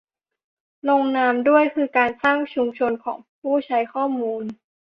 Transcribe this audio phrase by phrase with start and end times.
[0.89, 4.43] ลงนามด้วยคือการสร้างชุมชนของผู้ใช้ข้อมูล